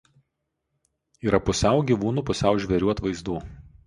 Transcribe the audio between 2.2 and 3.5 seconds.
pusiau žvėrių atvaizdų.